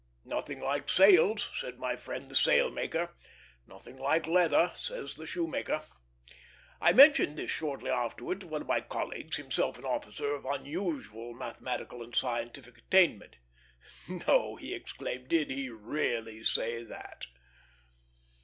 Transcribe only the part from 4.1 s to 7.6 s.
leather, says the shoemaker. I mentioned this